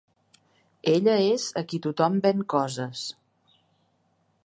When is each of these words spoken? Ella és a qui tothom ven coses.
Ella 0.93 1.15
és 1.35 1.45
a 1.63 1.63
qui 1.73 1.81
tothom 1.85 2.19
ven 2.27 2.43
coses. 2.57 3.07